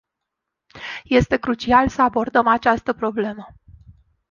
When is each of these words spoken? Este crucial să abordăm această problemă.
Este 1.05 1.37
crucial 1.39 1.89
să 1.89 2.01
abordăm 2.01 2.47
această 2.47 2.93
problemă. 2.93 3.47